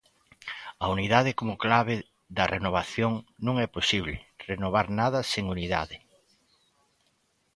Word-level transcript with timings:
A 0.83 0.85
unidade 0.95 1.31
como 1.39 1.59
clave 1.65 1.95
da 2.37 2.45
renovación 2.55 3.11
Non 3.45 3.55
é 3.65 3.67
posible 3.77 4.15
renovar 4.51 4.87
nada 5.01 5.19
sen 5.31 5.43
unidade. 5.55 5.97